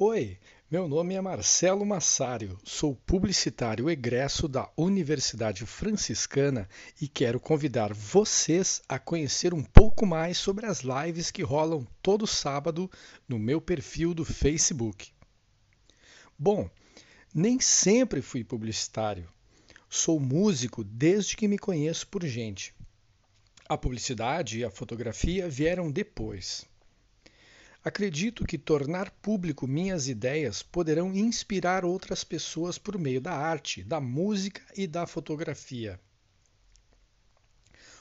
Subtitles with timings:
[0.00, 0.38] Oi,
[0.70, 6.68] meu nome é Marcelo Massario, sou publicitário egresso da Universidade Franciscana
[7.02, 12.28] e quero convidar vocês a conhecer um pouco mais sobre as lives que rolam todo
[12.28, 12.88] sábado
[13.28, 15.10] no meu perfil do Facebook.
[16.38, 16.70] Bom,
[17.34, 19.28] nem sempre fui publicitário.
[19.90, 22.72] Sou músico desde que me conheço por gente.
[23.68, 26.64] A publicidade e a fotografia vieram depois.
[27.84, 34.00] Acredito que tornar público minhas ideias poderão inspirar outras pessoas por meio da arte, da
[34.00, 35.98] música e da fotografia.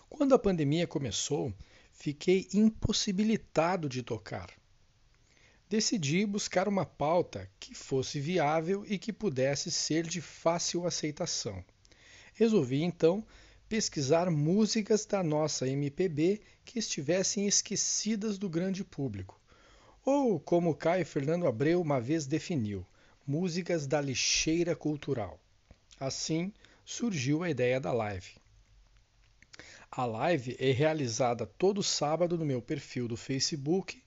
[0.09, 1.53] Quando a pandemia começou,
[1.93, 4.49] fiquei impossibilitado de tocar.
[5.69, 11.63] Decidi buscar uma pauta que fosse viável e que pudesse ser de fácil aceitação.
[12.33, 13.23] Resolvi então
[13.69, 19.39] pesquisar músicas da nossa MPB que estivessem esquecidas do grande público
[20.09, 22.87] ou, como Caio Fernando Abreu uma vez definiu,
[23.27, 25.37] músicas da lixeira cultural.
[25.99, 26.53] Assim
[26.85, 28.37] surgiu a ideia da live.
[29.91, 34.01] A live é realizada todo sábado no meu perfil do Facebook,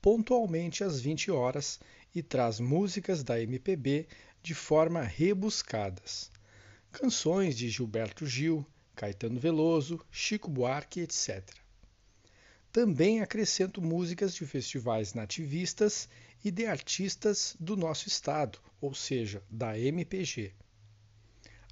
[0.00, 1.80] pontualmente às 20 horas,
[2.14, 4.06] e traz músicas da MPB
[4.40, 6.30] de forma rebuscadas.
[6.92, 8.64] Canções de Gilberto Gil,
[8.94, 11.42] Caetano Veloso, Chico Buarque, etc.
[12.72, 16.08] Também acrescento músicas de festivais nativistas
[16.44, 20.54] e de artistas do nosso estado, ou seja, da MPG.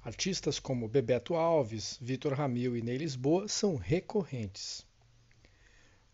[0.03, 4.85] Artistas como Bebeto Alves, Vitor Ramil e Ney Lisboa são recorrentes.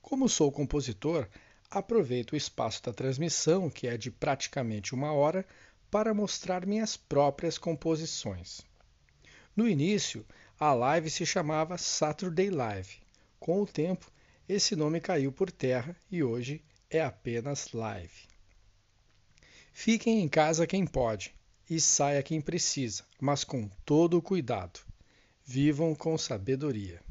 [0.03, 1.28] Como sou compositor,
[1.69, 5.45] aproveito o espaço da transmissão, que é de praticamente uma hora,
[5.89, 8.61] para mostrar minhas próprias composições.
[9.56, 10.25] No início,
[10.59, 12.97] a live se chamava Saturday Live.
[13.39, 14.11] Com o tempo,
[14.47, 18.27] esse nome caiu por terra e hoje é apenas live.
[19.73, 21.33] Fiquem em casa quem pode
[21.69, 24.79] e saia quem precisa, mas com todo o cuidado.
[25.43, 27.01] Vivam com sabedoria.